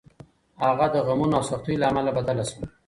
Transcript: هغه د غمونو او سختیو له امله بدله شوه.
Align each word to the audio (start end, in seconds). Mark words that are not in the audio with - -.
هغه 0.63 0.85
د 0.93 0.95
غمونو 1.07 1.33
او 1.37 1.43
سختیو 1.49 1.79
له 1.81 1.85
امله 1.91 2.11
بدله 2.17 2.43
شوه. 2.49 2.63